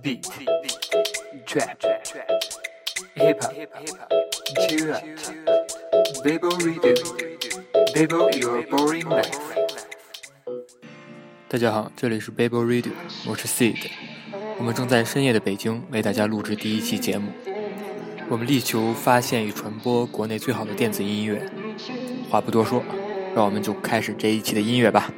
[0.00, 0.26] beat,
[1.44, 1.76] trap,
[3.14, 3.52] hip hop,
[4.66, 5.02] chill out,
[6.24, 6.94] babel redo,
[7.92, 9.38] babel your boring life。
[11.46, 12.92] 大家好，这里是 Bible Radio，
[13.26, 13.90] 我是 Seed，
[14.58, 17.30] 我们正在深夜的北京为大家录制第一期节目。
[18.30, 21.42] 我们力求发现与传播国内最好的电子音乐。
[22.30, 22.82] 话不多说，
[23.34, 25.12] 让我们就开始这一期的音乐吧。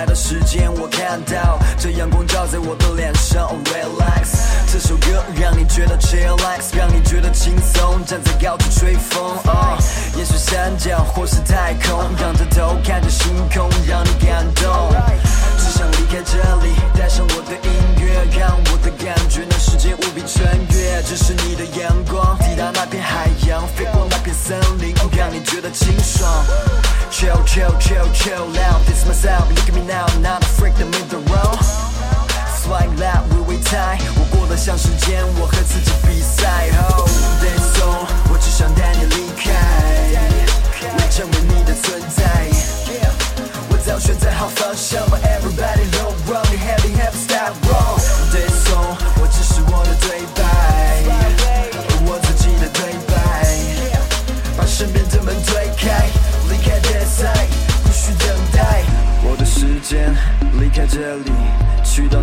[0.00, 4.32] 来的时间我看到，这阳光照在我的脸上、oh, relax。
[4.72, 9.36] 这首歌让你觉得 chillax，让你觉得轻松，站在高处吹风。
[9.44, 9.76] Uh,
[10.16, 14.72] 也许山脚或是太空，仰着头看着星空，让你感动。
[15.58, 21.02] 只想离开这里，带上我的音乐，让我的感觉那世间无比穿越。
[21.02, 25.92] 这是你的阳光，抵达那片海洋，飞过那片森林，让你觉得轻。
[27.50, 28.80] chill, chill, chill out.
[28.86, 31.52] This myself, look at me now, not a freak, I'm the row.
[32.62, 33.98] Flying loud, we will tie.
[34.14, 36.70] 我过得像时间，我和自己比赛。
[36.88, 37.08] Oh,
[37.42, 39.50] dance song，我只想带你离开，
[40.94, 42.46] 我成为你的存在。
[43.70, 45.02] 我早选择好方向。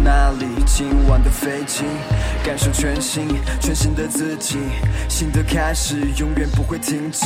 [0.08, 0.46] 去到哪里？
[0.66, 1.84] 今晚的飞机，
[2.44, 3.28] 感受全新、
[3.60, 4.58] 全新的自己，
[5.10, 7.26] 新的开始永远不会停止，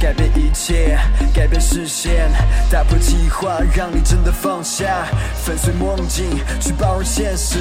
[0.00, 0.98] 改变一切，
[1.32, 2.28] 改变视线，
[2.70, 5.06] 打破计划，让你真的放下，
[5.44, 7.58] 粉碎梦境，去包容现实。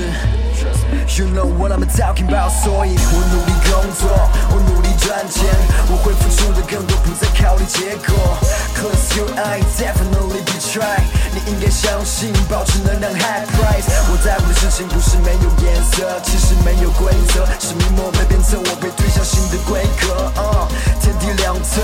[1.18, 4.10] You know what I'm talking about，所以我努力工作，
[4.50, 5.48] 我努力赚钱，
[5.88, 8.38] 我会付出的更多，不再考虑结果。
[8.76, 11.00] Close your eyes, definitely be try，
[11.32, 13.88] 你应该相信，保持能量 high price。
[14.12, 20.28] 我在乎的事情不是没有颜色，其实没有规则，是明末被鞭策，我被推向新的规格。
[20.36, 20.68] uh,
[21.00, 21.80] 天地两侧，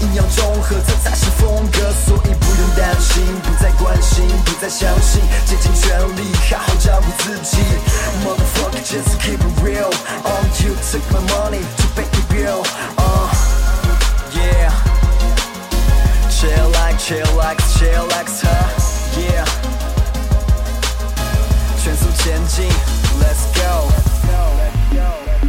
[0.00, 7.58] 阴阳中和，这才是风格，所以不用担心，不再关心，不再相信，竭尽全力，好好照顾自己。
[8.22, 9.90] Motherfucker, just keep it real.
[10.22, 12.59] Um, you took my money to pay the bill.
[12.59, 13.31] Uh,
[14.35, 14.71] yeah.
[16.29, 18.67] Chill like, chill like, chill like, huh?
[19.17, 19.45] Yeah.
[21.81, 22.67] 全速前进，
[23.21, 23.61] Let's go。
[25.47, 25.48] ほ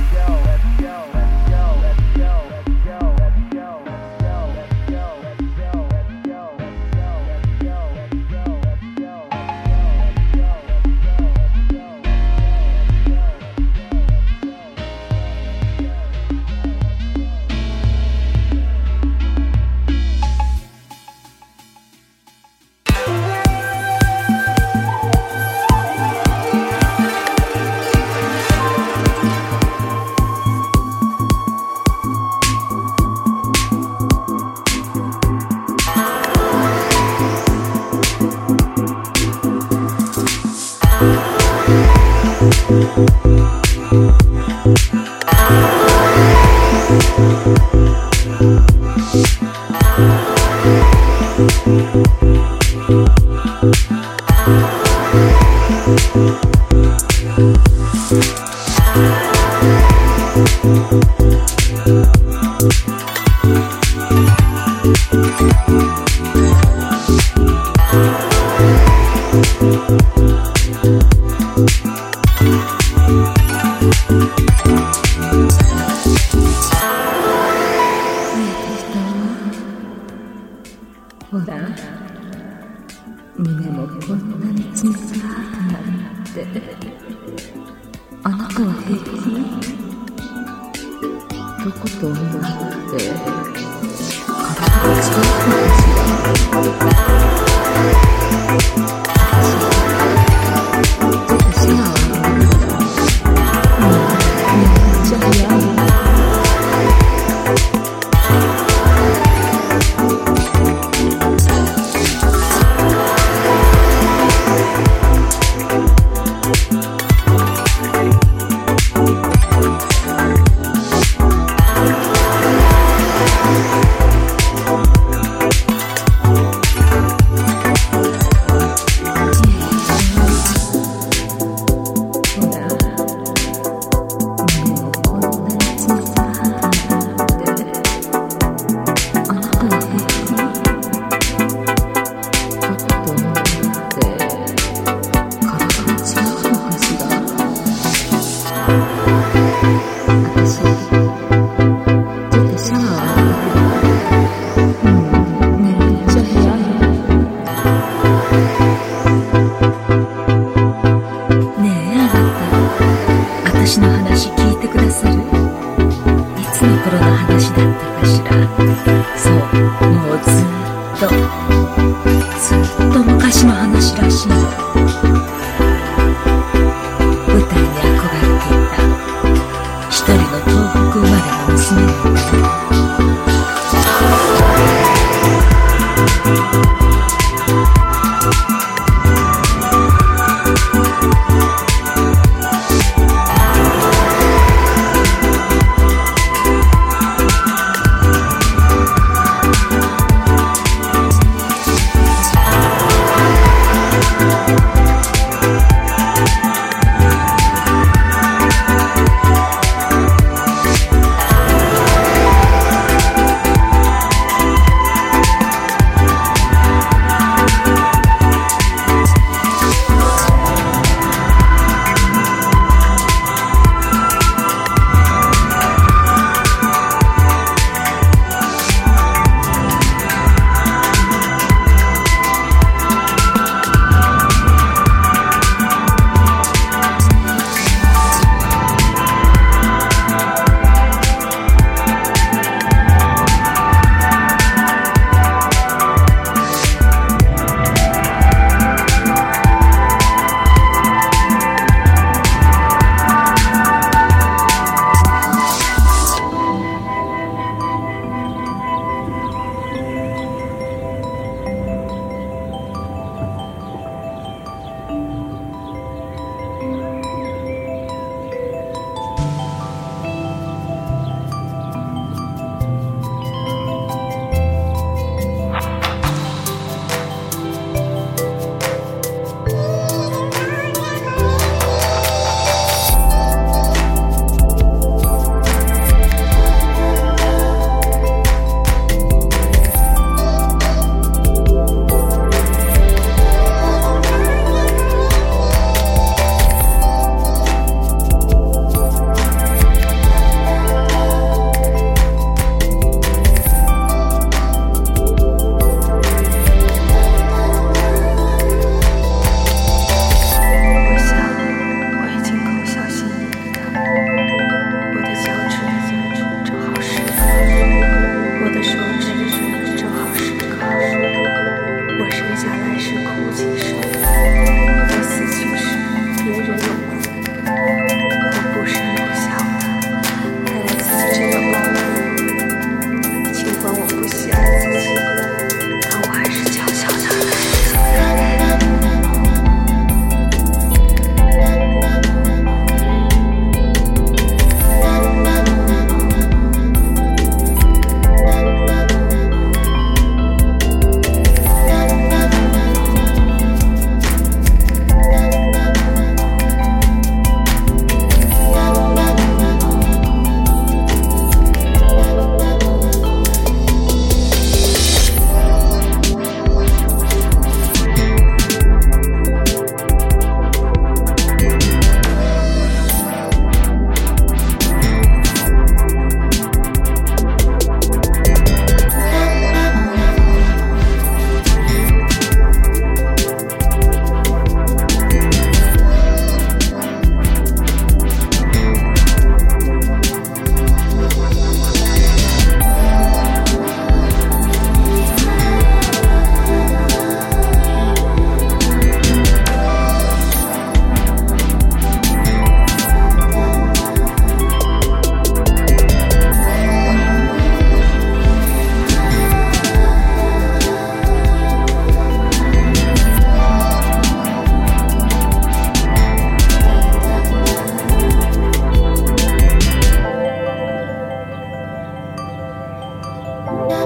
[423.51, 423.80] No.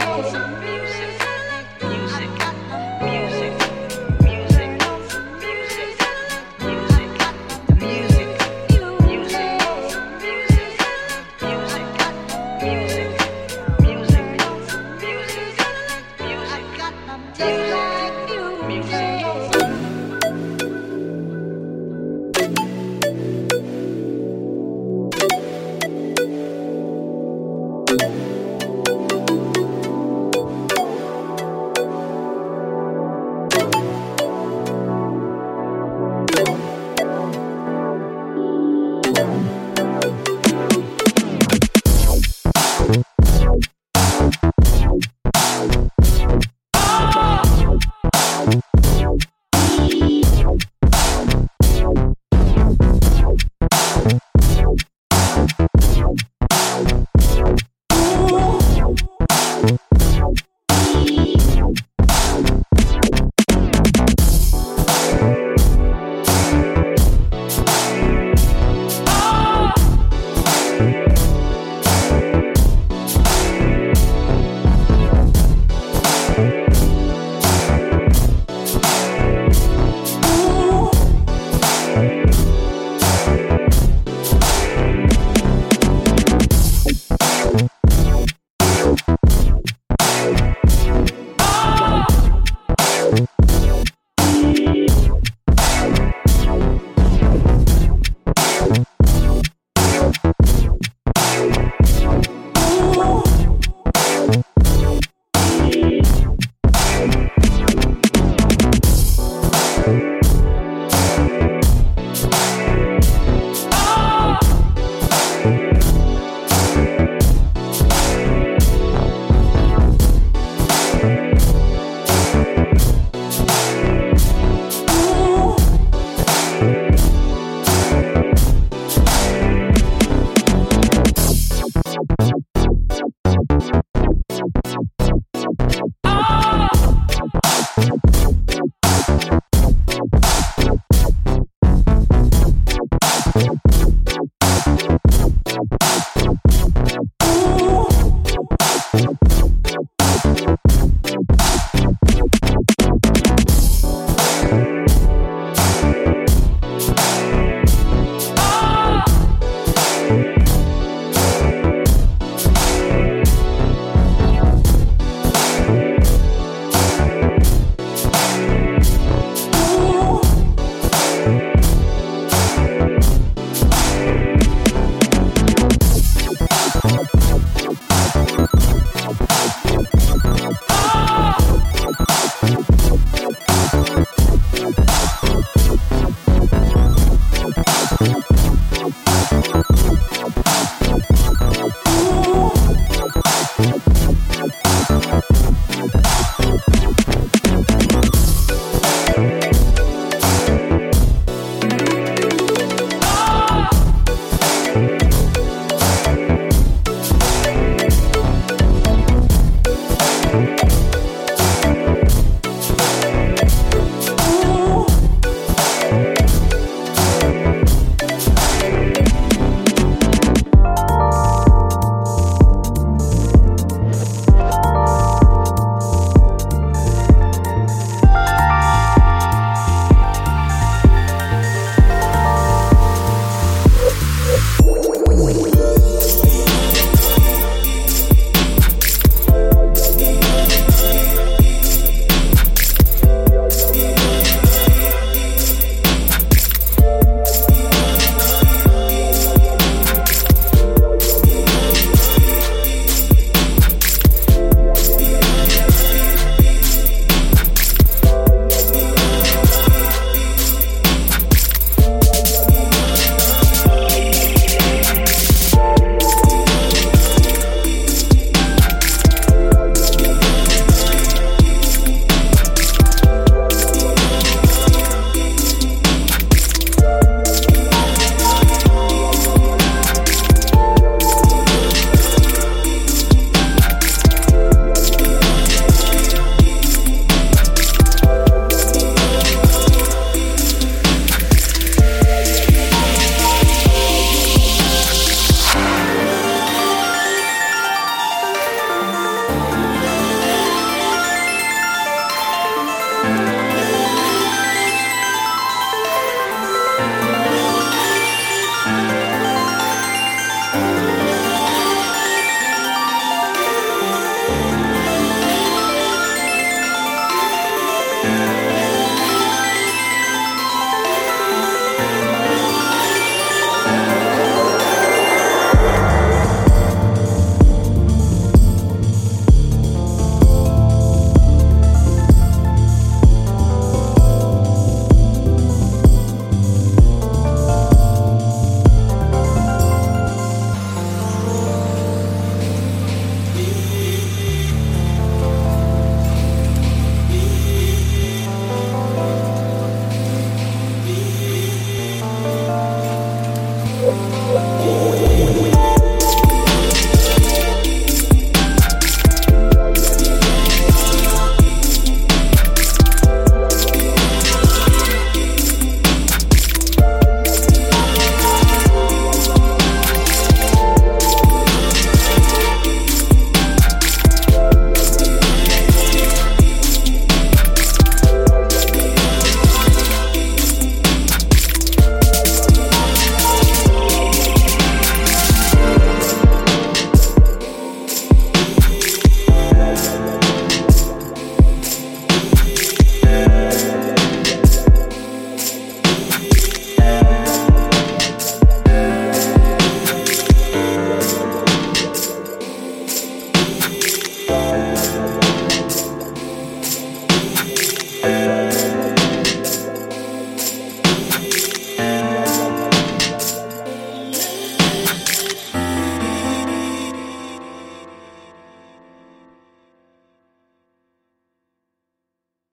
[0.00, 0.77] Hey.